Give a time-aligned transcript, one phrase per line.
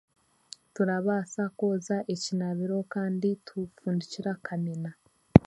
[0.73, 4.91] Turabaasa kwoza ekinaabiro kandi tufundikira kamina